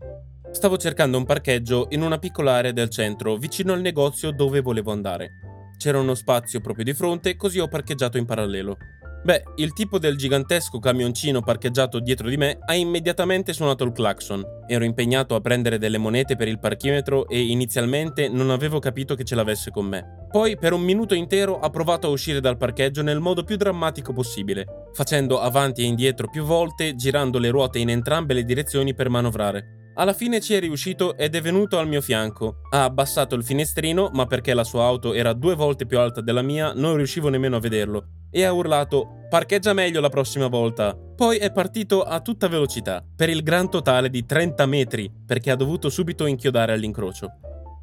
Stavo 0.50 0.76
cercando 0.76 1.18
un 1.18 1.24
parcheggio 1.24 1.86
in 1.90 2.02
una 2.02 2.18
piccola 2.18 2.52
area 2.52 2.72
del 2.72 2.88
centro, 2.88 3.36
vicino 3.36 3.72
al 3.72 3.80
negozio 3.80 4.30
dove 4.30 4.60
volevo 4.60 4.92
andare. 4.92 5.30
C'era 5.76 5.98
uno 5.98 6.14
spazio 6.14 6.60
proprio 6.60 6.84
di 6.84 6.94
fronte, 6.94 7.36
così 7.36 7.58
ho 7.58 7.66
parcheggiato 7.68 8.18
in 8.18 8.24
parallelo. 8.24 8.76
Beh, 9.24 9.42
il 9.56 9.72
tipo 9.72 9.98
del 9.98 10.18
gigantesco 10.18 10.78
camioncino 10.78 11.40
parcheggiato 11.40 11.98
dietro 11.98 12.28
di 12.28 12.36
me 12.36 12.58
ha 12.66 12.74
immediatamente 12.74 13.54
suonato 13.54 13.82
il 13.82 13.92
clacson. 13.92 14.44
Ero 14.66 14.84
impegnato 14.84 15.34
a 15.34 15.40
prendere 15.40 15.78
delle 15.78 15.96
monete 15.96 16.36
per 16.36 16.46
il 16.46 16.58
parchimetro 16.58 17.26
e 17.28 17.40
inizialmente 17.40 18.28
non 18.28 18.50
avevo 18.50 18.80
capito 18.80 19.14
che 19.14 19.24
ce 19.24 19.34
l'avesse 19.34 19.70
con 19.70 19.86
me. 19.86 20.26
Poi 20.30 20.58
per 20.58 20.74
un 20.74 20.82
minuto 20.82 21.14
intero 21.14 21.58
ha 21.58 21.70
provato 21.70 22.06
a 22.06 22.10
uscire 22.10 22.40
dal 22.40 22.58
parcheggio 22.58 23.00
nel 23.00 23.20
modo 23.20 23.44
più 23.44 23.56
drammatico 23.56 24.12
possibile, 24.12 24.66
facendo 24.92 25.40
avanti 25.40 25.80
e 25.80 25.86
indietro 25.86 26.28
più 26.28 26.44
volte, 26.44 26.94
girando 26.94 27.38
le 27.38 27.48
ruote 27.48 27.78
in 27.78 27.88
entrambe 27.88 28.34
le 28.34 28.44
direzioni 28.44 28.94
per 28.94 29.08
manovrare. 29.08 29.83
Alla 29.96 30.12
fine 30.12 30.40
ci 30.40 30.54
è 30.54 30.60
riuscito 30.60 31.16
ed 31.16 31.34
è 31.34 31.40
venuto 31.40 31.78
al 31.78 31.86
mio 31.86 32.00
fianco. 32.00 32.62
Ha 32.70 32.84
abbassato 32.84 33.34
il 33.34 33.44
finestrino, 33.44 34.10
ma 34.12 34.26
perché 34.26 34.52
la 34.52 34.64
sua 34.64 34.84
auto 34.84 35.12
era 35.14 35.32
due 35.32 35.54
volte 35.54 35.86
più 35.86 35.98
alta 35.98 36.20
della 36.20 36.42
mia, 36.42 36.72
non 36.74 36.96
riuscivo 36.96 37.28
nemmeno 37.28 37.56
a 37.56 37.60
vederlo 37.60 38.08
e 38.34 38.42
ha 38.42 38.52
urlato 38.52 39.26
parcheggia 39.30 39.72
meglio 39.72 40.00
la 40.00 40.08
prossima 40.08 40.48
volta. 40.48 40.96
Poi 40.96 41.38
è 41.38 41.52
partito 41.52 42.02
a 42.02 42.20
tutta 42.20 42.48
velocità, 42.48 43.04
per 43.14 43.28
il 43.28 43.44
gran 43.44 43.70
totale 43.70 44.10
di 44.10 44.26
30 44.26 44.66
metri, 44.66 45.08
perché 45.24 45.52
ha 45.52 45.56
dovuto 45.56 45.88
subito 45.88 46.26
inchiodare 46.26 46.72
all'incrocio. 46.72 47.30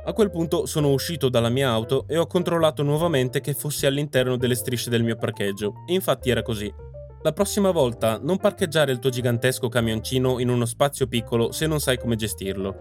A 0.03 0.11
quel 0.11 0.29
punto 0.29 0.65
sono 0.65 0.91
uscito 0.91 1.29
dalla 1.29 1.47
mia 1.47 1.69
auto 1.69 2.05
e 2.09 2.17
ho 2.17 2.27
controllato 2.27 2.83
nuovamente 2.83 3.39
che 3.39 3.53
fossi 3.53 3.85
all'interno 3.85 4.35
delle 4.35 4.55
strisce 4.55 4.89
del 4.89 5.03
mio 5.03 5.15
parcheggio, 5.15 5.83
infatti 5.85 6.29
era 6.29 6.41
così. 6.41 6.69
La 7.23 7.33
prossima 7.33 7.69
volta 7.69 8.19
non 8.19 8.37
parcheggiare 8.37 8.91
il 8.91 8.97
tuo 8.97 9.11
gigantesco 9.11 9.69
camioncino 9.69 10.39
in 10.39 10.49
uno 10.49 10.65
spazio 10.65 11.05
piccolo 11.05 11.51
se 11.51 11.67
non 11.67 11.79
sai 11.79 11.99
come 11.99 12.15
gestirlo. 12.15 12.75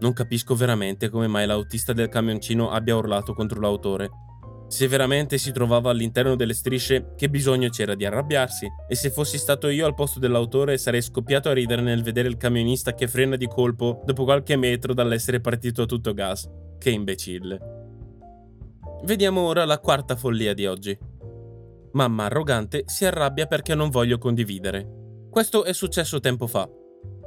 Non 0.00 0.12
capisco 0.12 0.54
veramente 0.54 1.08
come 1.08 1.26
mai 1.26 1.46
l'autista 1.46 1.94
del 1.94 2.10
camioncino 2.10 2.70
abbia 2.70 2.94
urlato 2.94 3.32
contro 3.32 3.58
l'autore. 3.58 4.10
Se 4.68 4.86
veramente 4.86 5.38
si 5.38 5.50
trovava 5.50 5.90
all'interno 5.90 6.36
delle 6.36 6.52
strisce, 6.52 7.14
che 7.16 7.30
bisogno 7.30 7.70
c'era 7.70 7.94
di 7.94 8.04
arrabbiarsi? 8.04 8.66
E 8.86 8.94
se 8.94 9.10
fossi 9.10 9.38
stato 9.38 9.68
io 9.68 9.86
al 9.86 9.94
posto 9.94 10.18
dell'autore 10.18 10.76
sarei 10.76 11.00
scoppiato 11.00 11.48
a 11.48 11.54
ridere 11.54 11.80
nel 11.80 12.02
vedere 12.02 12.28
il 12.28 12.36
camionista 12.36 12.92
che 12.92 13.08
frena 13.08 13.36
di 13.36 13.46
colpo 13.46 14.02
dopo 14.04 14.24
qualche 14.24 14.56
metro 14.56 14.92
dall'essere 14.92 15.40
partito 15.40 15.82
a 15.82 15.86
tutto 15.86 16.12
gas. 16.12 16.50
Che 16.76 16.90
imbecille. 16.90 17.60
Vediamo 19.04 19.42
ora 19.42 19.64
la 19.64 19.78
quarta 19.78 20.16
follia 20.16 20.52
di 20.52 20.66
oggi. 20.66 20.98
Mamma 21.94 22.24
arrogante 22.24 22.82
si 22.86 23.04
arrabbia 23.04 23.46
perché 23.46 23.76
non 23.76 23.88
voglio 23.88 24.18
condividere. 24.18 24.84
Questo 25.30 25.64
è 25.64 25.72
successo 25.72 26.18
tempo 26.18 26.48
fa. 26.48 26.68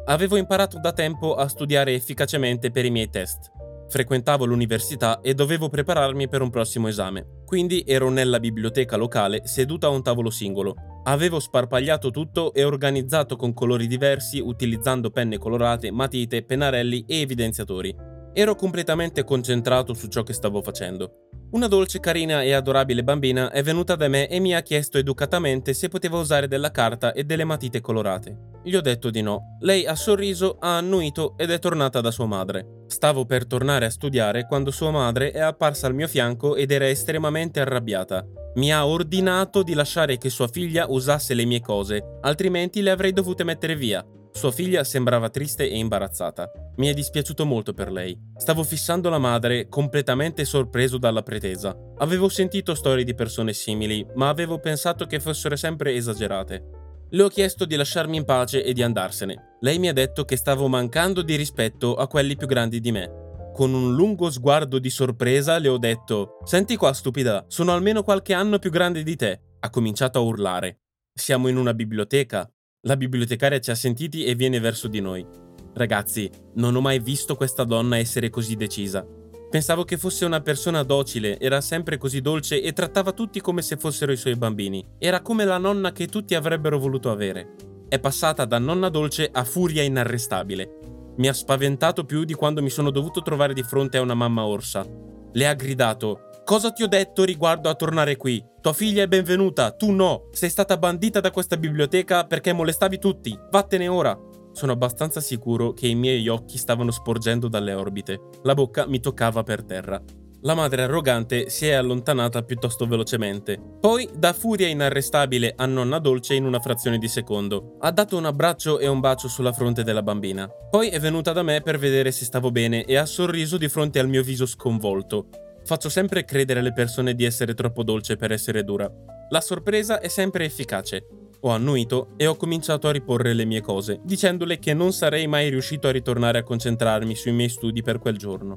Avevo 0.08 0.36
imparato 0.36 0.78
da 0.80 0.92
tempo 0.92 1.36
a 1.36 1.48
studiare 1.48 1.94
efficacemente 1.94 2.70
per 2.70 2.84
i 2.84 2.92
miei 2.92 3.10
test. 3.10 3.50
Frequentavo 3.88 4.44
l'università 4.44 5.22
e 5.22 5.34
dovevo 5.34 5.70
prepararmi 5.70 6.28
per 6.28 6.42
un 6.42 6.50
prossimo 6.50 6.90
esame, 6.90 7.44
quindi 7.46 7.84
ero 7.88 8.10
nella 8.10 8.42
biblioteca 8.42 8.98
locale 8.98 9.48
seduta 9.48 9.88
a 9.88 9.92
un 9.92 10.04
tavolo 10.04 10.30
singolo. 10.30 10.76
Avevo 11.04 11.40
sparpagliato 11.40 12.12
tutto 12.12 12.54
e 12.54 12.66
organizzato 12.66 13.38
con 13.38 13.54
colori 13.54 13.88
diversi 13.88 14.40
utilizzando 14.40 15.12
penne 15.12 15.38
colorate, 15.38 15.92
matite, 15.92 16.44
pennarelli 16.44 17.06
e 17.08 17.22
evidenziatori. 17.22 17.96
Ero 18.34 18.56
completamente 18.56 19.24
concentrato 19.24 19.94
su 19.94 20.08
ciò 20.08 20.24
che 20.24 20.34
stavo 20.34 20.62
facendo. 20.62 21.27
Una 21.50 21.68
dolce, 21.68 22.02
carina 22.02 22.44
e 22.44 22.52
adorabile 22.52 23.06
bambina 23.06 23.52
è 23.52 23.64
venuta 23.64 23.96
da 23.96 24.10
me 24.10 24.28
e 24.28 24.38
mi 24.40 24.54
ha 24.54 24.62
chiesto 24.62 24.98
educatamente 24.98 25.74
se 25.74 25.88
poteva 25.88 26.20
usare 26.20 26.50
della 26.50 26.72
carta 26.72 27.14
e 27.14 27.24
delle 27.24 27.46
matite 27.46 27.80
colorate. 27.80 28.56
Gli 28.66 28.76
ho 28.76 28.82
detto 28.82 29.10
di 29.10 29.22
no. 29.22 29.56
Lei 29.62 29.86
ha 29.86 29.96
sorriso, 29.96 30.58
ha 30.60 30.76
annuito 30.76 31.38
ed 31.38 31.50
è 31.50 31.58
tornata 31.58 32.02
da 32.02 32.12
sua 32.12 32.26
madre. 32.26 32.84
Stavo 32.88 33.26
per 33.26 33.48
tornare 33.48 33.86
a 33.86 33.90
studiare 33.90 34.46
quando 34.46 34.72
sua 34.72 34.92
madre 34.92 35.32
è 35.32 35.40
apparsa 35.40 35.88
al 35.88 35.96
mio 35.96 36.10
fianco 36.10 36.58
ed 36.58 36.70
era 36.70 36.90
estremamente 36.90 37.62
arrabbiata. 37.62 38.26
Mi 38.56 38.74
ha 38.74 38.86
ordinato 38.86 39.64
di 39.64 39.74
lasciare 39.74 40.18
che 40.18 40.30
sua 40.30 40.50
figlia 40.50 40.88
usasse 40.90 41.34
le 41.34 41.46
mie 41.46 41.62
cose, 41.62 42.18
altrimenti 42.24 42.82
le 42.82 42.92
avrei 42.92 43.14
dovute 43.14 43.46
mettere 43.46 43.78
via. 43.78 44.06
Sua 44.38 44.52
figlia 44.52 44.84
sembrava 44.84 45.32
triste 45.32 45.68
e 45.68 45.80
imbarazzata. 45.80 46.52
Mi 46.76 46.90
è 46.90 46.94
dispiaciuto 46.94 47.44
molto 47.44 47.74
per 47.74 47.92
lei. 47.92 48.16
Stavo 48.36 48.62
fissando 48.62 49.10
la 49.10 49.18
madre, 49.18 49.68
completamente 49.68 50.46
sorpreso 50.46 51.00
dalla 51.00 51.24
pretesa. 51.24 51.76
Avevo 51.98 52.30
sentito 52.30 52.76
storie 52.76 53.04
di 53.04 53.16
persone 53.16 53.52
simili, 53.54 54.06
ma 54.14 54.30
avevo 54.30 54.60
pensato 54.60 55.08
che 55.08 55.20
fossero 55.20 55.56
sempre 55.56 55.96
esagerate. 55.96 56.64
Le 57.10 57.24
ho 57.24 57.30
chiesto 57.30 57.66
di 57.66 57.76
lasciarmi 57.76 58.18
in 58.18 58.26
pace 58.26 58.64
e 58.64 58.74
di 58.74 58.84
andarsene. 58.84 59.56
Lei 59.62 59.80
mi 59.80 59.88
ha 59.88 59.94
detto 59.94 60.24
che 60.24 60.38
stavo 60.38 60.68
mancando 60.68 61.24
di 61.24 61.36
rispetto 61.36 61.96
a 61.96 62.06
quelli 62.06 62.36
più 62.36 62.46
grandi 62.46 62.80
di 62.80 62.92
me. 62.92 63.12
Con 63.56 63.74
un 63.74 63.96
lungo 63.96 64.30
sguardo 64.30 64.78
di 64.78 64.92
sorpresa 64.92 65.58
le 65.58 65.70
ho 65.70 65.80
detto: 65.80 66.38
Senti 66.44 66.76
qua, 66.76 66.94
stupida, 66.94 67.44
sono 67.48 67.74
almeno 67.74 68.04
qualche 68.04 68.36
anno 68.36 68.60
più 68.60 68.70
grande 68.70 69.02
di 69.02 69.16
te. 69.16 69.42
Ha 69.62 69.72
cominciato 69.72 70.20
a 70.20 70.22
urlare. 70.22 70.82
Siamo 71.12 71.48
in 71.48 71.58
una 71.58 71.74
biblioteca. 71.74 72.48
La 72.88 72.96
bibliotecaria 72.96 73.60
ci 73.60 73.70
ha 73.70 73.76
sentiti 73.76 74.24
e 74.24 74.34
viene 74.34 74.62
verso 74.62 74.88
di 74.88 75.02
noi. 75.02 75.26
Ragazzi, 75.74 76.32
non 76.54 76.74
ho 76.74 76.80
mai 76.80 77.00
visto 77.00 77.36
questa 77.36 77.66
donna 77.66 77.98
essere 77.98 78.30
così 78.30 78.56
decisa. 78.56 79.06
Pensavo 79.50 79.84
che 79.84 79.98
fosse 79.98 80.24
una 80.24 80.40
persona 80.40 80.84
docile, 80.84 81.38
era 81.38 81.60
sempre 81.60 81.98
così 81.98 82.22
dolce 82.22 82.62
e 82.62 82.72
trattava 82.72 83.12
tutti 83.12 83.42
come 83.42 83.62
se 83.62 83.76
fossero 83.76 84.14
i 84.14 84.18
suoi 84.18 84.38
bambini. 84.38 84.86
Era 85.00 85.22
come 85.22 85.44
la 85.44 85.58
nonna 85.58 85.92
che 85.92 86.08
tutti 86.08 86.34
avrebbero 86.34 86.80
voluto 86.80 87.12
avere. 87.12 87.56
È 87.90 88.00
passata 88.00 88.46
da 88.46 88.58
nonna 88.58 88.88
dolce 88.88 89.28
a 89.30 89.44
furia 89.44 89.84
inarrestabile. 89.84 90.80
Mi 91.18 91.28
ha 91.28 91.34
spaventato 91.34 92.06
più 92.06 92.24
di 92.24 92.36
quando 92.36 92.62
mi 92.62 92.70
sono 92.70 92.90
dovuto 92.90 93.22
trovare 93.22 93.54
di 93.54 93.64
fronte 93.64 93.98
a 93.98 94.02
una 94.02 94.14
mamma 94.14 94.46
orsa. 94.46 94.88
Le 95.34 95.46
ha 95.46 95.54
gridato: 95.56 96.27
Cosa 96.48 96.72
ti 96.72 96.82
ho 96.82 96.88
detto 96.88 97.26
riguardo 97.26 97.68
a 97.68 97.76
tornare 97.76 98.16
qui? 98.16 98.42
Tua 98.62 98.72
figlia 98.72 99.04
è 99.04 99.08
benvenuta, 99.10 99.72
tu 99.72 99.92
no. 99.92 100.30
Sei 100.32 100.50
stata 100.50 100.78
bandita 100.78 101.20
da 101.20 101.30
questa 101.30 101.58
biblioteca 101.58 102.26
perché 102.26 102.54
molestavi 102.54 103.00
tutti. 103.00 103.38
Vattene 103.52 103.90
ora 103.90 104.18
sono 104.54 104.72
abbastanza 104.72 105.20
sicuro 105.20 105.74
che 105.74 105.88
i 105.88 105.96
miei 105.96 106.26
occhi 106.30 106.58
stavano 106.58 106.92
sporgendo 106.92 107.50
dalle 107.50 107.74
orbite. 107.74 108.22
La 108.44 108.54
bocca 108.54 108.88
mi 108.88 109.02
toccava 109.02 109.44
per 109.44 109.66
terra. 109.66 110.02
La 110.44 110.54
madre 110.54 110.84
arrogante 110.84 111.50
si 111.50 111.68
è 111.68 111.74
allontanata 111.74 112.42
piuttosto 112.44 112.88
velocemente. 112.88 113.60
Poi, 113.82 114.10
da 114.16 114.32
furia 114.32 114.70
inarrestabile 114.70 115.52
a 115.54 115.66
nonna 115.66 116.00
dolce 116.00 116.36
in 116.36 116.46
una 116.46 116.62
frazione 116.62 116.98
di 116.98 117.10
secondo, 117.10 117.76
ha 117.82 117.92
dato 117.92 118.16
un 118.16 118.24
abbraccio 118.24 118.80
e 118.80 118.88
un 118.88 119.02
bacio 119.02 119.28
sulla 119.28 119.52
fronte 119.52 119.84
della 119.84 120.02
bambina. 120.02 120.48
Poi 120.48 120.88
è 120.88 121.00
venuta 121.02 121.34
da 121.34 121.44
me 121.44 121.60
per 121.60 121.78
vedere 121.78 122.14
se 122.14 122.24
stavo 122.24 122.52
bene 122.52 122.86
e 122.86 122.96
ha 122.96 123.06
sorriso 123.06 123.58
di 123.58 123.68
fronte 123.68 124.00
al 124.00 124.08
mio 124.08 124.24
viso 124.24 124.46
sconvolto. 124.46 125.28
Faccio 125.68 125.90
sempre 125.90 126.24
credere 126.24 126.62
alle 126.62 126.72
persone 126.72 127.14
di 127.14 127.26
essere 127.26 127.54
troppo 127.54 127.84
dolce 127.84 128.16
per 128.16 128.32
essere 128.32 128.64
dura. 128.64 128.90
La 129.32 129.42
sorpresa 129.42 130.00
è 130.00 130.08
sempre 130.08 130.46
efficace. 130.46 131.06
Ho 131.42 131.50
annuito 131.50 132.14
e 132.16 132.26
ho 132.26 132.38
cominciato 132.38 132.88
a 132.88 132.94
riporre 132.94 133.34
le 133.34 133.44
mie 133.44 133.60
cose, 133.60 134.00
dicendole 134.02 134.60
che 134.60 134.74
non 134.74 134.94
sarei 134.94 135.28
mai 135.28 135.50
riuscito 135.50 135.90
a 135.90 135.92
ritornare 135.92 136.38
a 136.38 136.44
concentrarmi 136.44 137.14
sui 137.16 137.34
miei 137.34 137.50
studi 137.50 137.82
per 137.82 138.00
quel 138.00 138.16
giorno. 138.18 138.56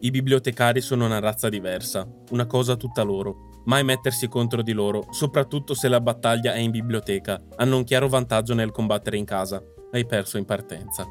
I 0.00 0.10
bibliotecari 0.10 0.80
sono 0.80 1.04
una 1.04 1.20
razza 1.20 1.48
diversa, 1.48 2.04
una 2.30 2.46
cosa 2.46 2.74
tutta 2.74 3.04
loro. 3.04 3.62
Mai 3.66 3.84
mettersi 3.84 4.26
contro 4.26 4.62
di 4.62 4.72
loro, 4.72 5.06
soprattutto 5.12 5.72
se 5.74 5.86
la 5.86 6.00
battaglia 6.00 6.52
è 6.52 6.58
in 6.58 6.72
biblioteca. 6.72 7.40
Hanno 7.54 7.76
un 7.76 7.84
chiaro 7.84 8.08
vantaggio 8.08 8.54
nel 8.54 8.72
combattere 8.72 9.18
in 9.18 9.24
casa. 9.24 9.62
Hai 9.92 10.04
perso 10.04 10.36
in 10.36 10.46
partenza. 10.46 11.06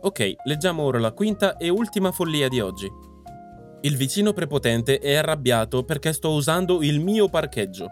Ok, 0.00 0.36
leggiamo 0.44 0.84
ora 0.84 0.98
la 0.98 1.12
quinta 1.12 1.58
e 1.58 1.68
ultima 1.68 2.12
follia 2.12 2.48
di 2.48 2.60
oggi. 2.60 3.14
Il 3.86 3.96
vicino 3.96 4.32
prepotente 4.32 4.98
è 4.98 5.14
arrabbiato 5.14 5.84
perché 5.84 6.12
sto 6.12 6.32
usando 6.32 6.82
il 6.82 6.98
mio 6.98 7.28
parcheggio. 7.28 7.86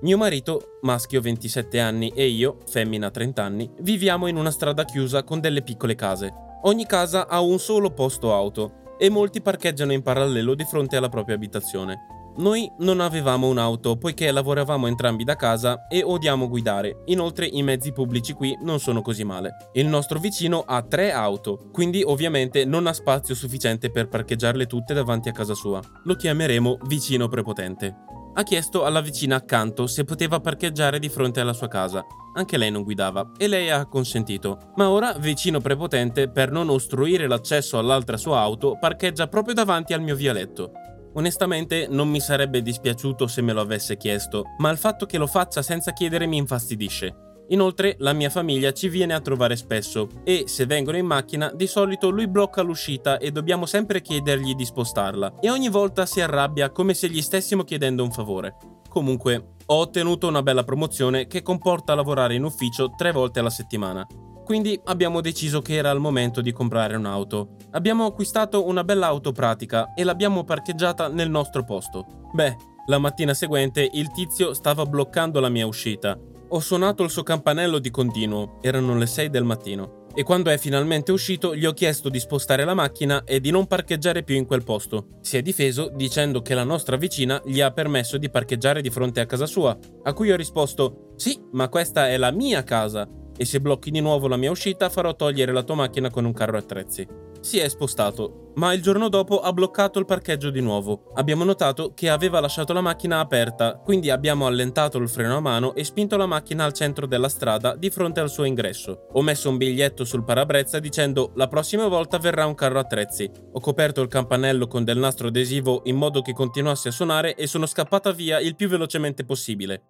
Mio 0.00 0.16
marito, 0.16 0.78
maschio 0.80 1.20
27 1.20 1.80
anni, 1.80 2.10
e 2.16 2.28
io, 2.28 2.60
femmina 2.66 3.10
30 3.10 3.42
anni, 3.42 3.70
viviamo 3.80 4.26
in 4.26 4.36
una 4.36 4.50
strada 4.50 4.86
chiusa 4.86 5.22
con 5.22 5.40
delle 5.40 5.60
piccole 5.60 5.96
case. 5.96 6.32
Ogni 6.62 6.86
casa 6.86 7.28
ha 7.28 7.42
un 7.42 7.58
solo 7.58 7.90
posto 7.90 8.32
auto 8.32 8.94
e 8.98 9.10
molti 9.10 9.42
parcheggiano 9.42 9.92
in 9.92 10.00
parallelo 10.00 10.54
di 10.54 10.64
fronte 10.64 10.96
alla 10.96 11.10
propria 11.10 11.34
abitazione. 11.34 12.23
Noi 12.36 12.70
non 12.78 13.00
avevamo 13.00 13.48
un'auto 13.48 13.96
poiché 13.96 14.30
lavoravamo 14.32 14.86
entrambi 14.86 15.22
da 15.22 15.36
casa 15.36 15.86
e 15.86 16.02
odiamo 16.02 16.48
guidare, 16.48 17.02
inoltre 17.06 17.46
i 17.46 17.62
mezzi 17.62 17.92
pubblici 17.92 18.32
qui 18.32 18.56
non 18.62 18.80
sono 18.80 19.02
così 19.02 19.22
male. 19.22 19.68
Il 19.74 19.86
nostro 19.86 20.18
vicino 20.18 20.64
ha 20.66 20.82
tre 20.82 21.12
auto, 21.12 21.68
quindi 21.72 22.02
ovviamente 22.02 22.64
non 22.64 22.86
ha 22.86 22.92
spazio 22.92 23.34
sufficiente 23.34 23.90
per 23.90 24.08
parcheggiarle 24.08 24.66
tutte 24.66 24.94
davanti 24.94 25.28
a 25.28 25.32
casa 25.32 25.54
sua. 25.54 25.80
Lo 26.04 26.16
chiameremo 26.16 26.78
vicino 26.86 27.28
prepotente 27.28 28.14
ha 28.36 28.42
chiesto 28.42 28.84
alla 28.84 29.00
vicina 29.00 29.36
accanto 29.36 29.86
se 29.86 30.04
poteva 30.04 30.40
parcheggiare 30.40 30.98
di 30.98 31.08
fronte 31.08 31.40
alla 31.40 31.52
sua 31.52 31.68
casa. 31.68 32.04
Anche 32.34 32.56
lei 32.56 32.70
non 32.70 32.82
guidava 32.82 33.30
e 33.36 33.46
lei 33.46 33.70
ha 33.70 33.86
consentito. 33.86 34.72
Ma 34.74 34.90
ora, 34.90 35.12
vicino 35.12 35.60
prepotente, 35.60 36.28
per 36.28 36.50
non 36.50 36.68
ostruire 36.68 37.28
l'accesso 37.28 37.78
all'altra 37.78 38.16
sua 38.16 38.40
auto, 38.40 38.76
parcheggia 38.78 39.28
proprio 39.28 39.54
davanti 39.54 39.92
al 39.92 40.02
mio 40.02 40.16
vialetto. 40.16 40.72
Onestamente 41.14 41.86
non 41.88 42.08
mi 42.08 42.20
sarebbe 42.20 42.62
dispiaciuto 42.62 43.26
se 43.26 43.42
me 43.42 43.52
lo 43.52 43.60
avesse 43.60 43.96
chiesto, 43.96 44.44
ma 44.58 44.70
il 44.70 44.78
fatto 44.78 45.06
che 45.06 45.18
lo 45.18 45.26
faccia 45.26 45.62
senza 45.62 45.92
chiedere 45.92 46.26
mi 46.26 46.36
infastidisce. 46.36 47.14
Inoltre 47.48 47.96
la 47.98 48.14
mia 48.14 48.30
famiglia 48.30 48.72
ci 48.72 48.88
viene 48.88 49.12
a 49.12 49.20
trovare 49.20 49.54
spesso 49.56 50.08
e 50.24 50.44
se 50.46 50.64
vengono 50.64 50.96
in 50.96 51.04
macchina 51.04 51.52
di 51.54 51.66
solito 51.66 52.08
lui 52.08 52.26
blocca 52.26 52.62
l'uscita 52.62 53.18
e 53.18 53.32
dobbiamo 53.32 53.66
sempre 53.66 54.00
chiedergli 54.00 54.54
di 54.54 54.64
spostarla 54.64 55.34
e 55.40 55.50
ogni 55.50 55.68
volta 55.68 56.06
si 56.06 56.22
arrabbia 56.22 56.70
come 56.70 56.94
se 56.94 57.08
gli 57.08 57.20
stessimo 57.20 57.62
chiedendo 57.62 58.02
un 58.02 58.12
favore. 58.12 58.56
Comunque 58.88 59.56
ho 59.66 59.76
ottenuto 59.76 60.26
una 60.26 60.42
bella 60.42 60.64
promozione 60.64 61.26
che 61.26 61.42
comporta 61.42 61.94
lavorare 61.94 62.34
in 62.34 62.44
ufficio 62.44 62.94
tre 62.96 63.12
volte 63.12 63.40
alla 63.40 63.50
settimana. 63.50 64.06
Quindi 64.44 64.78
abbiamo 64.84 65.20
deciso 65.20 65.60
che 65.60 65.74
era 65.74 65.90
il 65.90 66.00
momento 66.00 66.40
di 66.40 66.52
comprare 66.52 66.96
un'auto. 66.96 67.56
Abbiamo 67.72 68.04
acquistato 68.04 68.66
una 68.66 68.84
bella 68.84 69.06
auto 69.06 69.32
pratica 69.32 69.94
e 69.94 70.04
l'abbiamo 70.04 70.44
parcheggiata 70.44 71.08
nel 71.08 71.30
nostro 71.30 71.64
posto. 71.64 72.28
Beh, 72.32 72.56
la 72.86 72.98
mattina 72.98 73.32
seguente 73.32 73.88
il 73.92 74.10
tizio 74.12 74.52
stava 74.52 74.84
bloccando 74.84 75.40
la 75.40 75.48
mia 75.48 75.66
uscita 75.66 76.18
ho 76.54 76.60
suonato 76.60 77.02
il 77.02 77.10
suo 77.10 77.24
campanello 77.24 77.80
di 77.80 77.90
continuo, 77.90 78.58
erano 78.60 78.96
le 78.96 79.06
6 79.06 79.28
del 79.28 79.42
mattino, 79.42 80.06
e 80.14 80.22
quando 80.22 80.50
è 80.50 80.56
finalmente 80.56 81.10
uscito 81.10 81.56
gli 81.56 81.66
ho 81.66 81.72
chiesto 81.72 82.08
di 82.08 82.20
spostare 82.20 82.64
la 82.64 82.74
macchina 82.74 83.24
e 83.24 83.40
di 83.40 83.50
non 83.50 83.66
parcheggiare 83.66 84.22
più 84.22 84.36
in 84.36 84.46
quel 84.46 84.62
posto. 84.62 85.18
Si 85.20 85.36
è 85.36 85.42
difeso 85.42 85.90
dicendo 85.92 86.42
che 86.42 86.54
la 86.54 86.62
nostra 86.62 86.96
vicina 86.96 87.42
gli 87.44 87.60
ha 87.60 87.72
permesso 87.72 88.18
di 88.18 88.30
parcheggiare 88.30 88.82
di 88.82 88.90
fronte 88.90 89.20
a 89.20 89.26
casa 89.26 89.46
sua, 89.46 89.76
a 90.04 90.12
cui 90.12 90.30
ho 90.30 90.36
risposto 90.36 91.12
sì, 91.16 91.36
ma 91.52 91.68
questa 91.68 92.08
è 92.08 92.16
la 92.16 92.30
mia 92.30 92.62
casa 92.62 93.08
e 93.36 93.44
se 93.44 93.60
blocchi 93.60 93.90
di 93.90 94.00
nuovo 94.00 94.28
la 94.28 94.36
mia 94.36 94.50
uscita 94.50 94.88
farò 94.88 95.14
togliere 95.14 95.52
la 95.52 95.62
tua 95.62 95.76
macchina 95.76 96.10
con 96.10 96.24
un 96.24 96.32
carro 96.32 96.56
attrezzi 96.56 97.24
si 97.44 97.58
è 97.58 97.68
spostato, 97.68 98.52
ma 98.54 98.72
il 98.72 98.80
giorno 98.80 99.10
dopo 99.10 99.40
ha 99.40 99.52
bloccato 99.52 99.98
il 99.98 100.06
parcheggio 100.06 100.48
di 100.48 100.62
nuovo. 100.62 101.12
Abbiamo 101.14 101.44
notato 101.44 101.92
che 101.92 102.08
aveva 102.08 102.40
lasciato 102.40 102.72
la 102.72 102.80
macchina 102.80 103.20
aperta, 103.20 103.76
quindi 103.76 104.08
abbiamo 104.08 104.46
allentato 104.46 104.96
il 104.96 105.10
freno 105.10 105.36
a 105.36 105.40
mano 105.40 105.74
e 105.74 105.84
spinto 105.84 106.16
la 106.16 106.24
macchina 106.24 106.64
al 106.64 106.72
centro 106.72 107.06
della 107.06 107.28
strada 107.28 107.76
di 107.76 107.90
fronte 107.90 108.20
al 108.20 108.30
suo 108.30 108.44
ingresso. 108.44 109.08
Ho 109.12 109.20
messo 109.20 109.50
un 109.50 109.58
biglietto 109.58 110.06
sul 110.06 110.24
parabrezza 110.24 110.78
dicendo 110.78 111.32
la 111.34 111.46
prossima 111.46 111.86
volta 111.86 112.16
verrà 112.16 112.46
un 112.46 112.54
carro 112.54 112.78
attrezzi. 112.78 113.30
Ho 113.52 113.60
coperto 113.60 114.00
il 114.00 114.08
campanello 114.08 114.66
con 114.66 114.82
del 114.82 114.98
nastro 114.98 115.28
adesivo 115.28 115.82
in 115.84 115.96
modo 115.96 116.22
che 116.22 116.32
continuasse 116.32 116.88
a 116.88 116.92
suonare 116.92 117.34
e 117.34 117.46
sono 117.46 117.66
scappata 117.66 118.10
via 118.12 118.40
il 118.40 118.56
più 118.56 118.68
velocemente 118.68 119.22
possibile. 119.22 119.82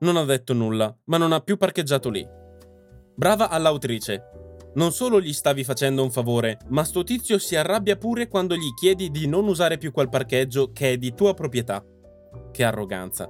Non 0.00 0.16
ha 0.16 0.24
detto 0.24 0.52
nulla, 0.52 0.92
ma 1.04 1.16
non 1.16 1.30
ha 1.30 1.40
più 1.40 1.56
parcheggiato 1.56 2.10
lì. 2.10 2.46
Brava 3.18 3.48
all'autrice, 3.48 4.22
non 4.74 4.92
solo 4.92 5.20
gli 5.20 5.32
stavi 5.32 5.64
facendo 5.64 6.04
un 6.04 6.10
favore, 6.12 6.58
ma 6.68 6.84
sto 6.84 7.02
tizio 7.02 7.40
si 7.40 7.56
arrabbia 7.56 7.96
pure 7.96 8.28
quando 8.28 8.54
gli 8.54 8.72
chiedi 8.74 9.10
di 9.10 9.26
non 9.26 9.48
usare 9.48 9.76
più 9.76 9.90
quel 9.90 10.08
parcheggio 10.08 10.70
che 10.70 10.92
è 10.92 10.98
di 10.98 11.12
tua 11.14 11.34
proprietà. 11.34 11.84
Che 12.52 12.62
arroganza. 12.62 13.28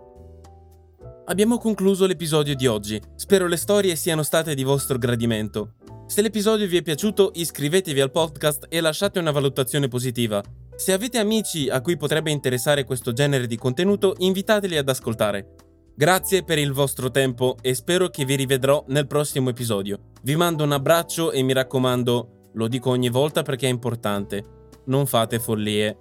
Abbiamo 1.25 1.57
concluso 1.57 2.05
l'episodio 2.05 2.55
di 2.55 2.67
oggi. 2.67 3.01
Spero 3.15 3.47
le 3.47 3.57
storie 3.57 3.97
siano 3.97 4.23
state 4.23 4.55
di 4.55 4.63
vostro 4.63 4.99
gradimento. 4.99 5.77
Se 6.05 6.21
l'episodio 6.21 6.67
vi 6.67 6.77
è 6.77 6.83
piaciuto, 6.83 7.31
iscrivetevi 7.33 8.03
al 8.03 8.11
podcast 8.11 8.67
e 8.69 8.83
lasciate 8.83 9.19
una 9.19 9.31
valutazione 9.31 9.89
positiva. 9.89 10.45
Se 10.77 10.93
avete 10.93 11.17
amici 11.17 11.71
a 11.71 11.81
cui 11.81 11.97
potrebbe 11.97 12.31
interessare 12.31 12.85
questo 12.85 13.15
genere 13.15 13.47
di 13.47 13.57
contenuto, 13.57 14.17
invitateli 14.19 14.77
ad 14.77 14.91
ascoltare. 14.91 15.55
Grazie 15.99 16.45
per 16.45 16.59
il 16.59 16.73
vostro 16.73 17.11
tempo 17.11 17.57
e 17.61 17.75
spero 17.75 18.07
che 18.07 18.25
vi 18.25 18.37
rivedrò 18.37 18.85
nel 18.87 19.09
prossimo 19.09 19.51
episodio. 19.51 20.13
Vi 20.23 20.37
mando 20.37 20.63
un 20.63 20.71
abbraccio 20.71 21.33
e 21.33 21.43
mi 21.43 21.53
raccomando, 21.53 22.51
lo 22.53 22.69
dico 22.69 22.91
ogni 22.91 23.09
volta 23.09 23.43
perché 23.43 23.67
è 23.67 23.71
importante, 23.71 24.69
non 24.85 25.07
fate 25.07 25.41
follie. 25.41 25.99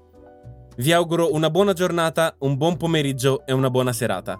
Vi 0.75 0.91
auguro 0.91 1.33
una 1.33 1.49
buona 1.49 1.73
giornata, 1.73 2.35
un 2.41 2.57
buon 2.57 2.77
pomeriggio 2.77 3.43
e 3.47 3.53
una 3.53 3.71
buona 3.71 3.91
serata. 3.91 4.39